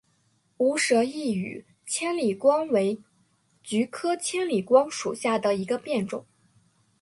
[0.57, 2.99] 无舌异羽千里光为
[3.61, 6.25] 菊科千里光属下的一个变种。